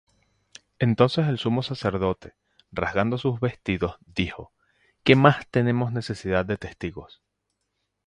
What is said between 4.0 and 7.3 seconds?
dijo: ¿Qué más tenemos necesidad de testigos?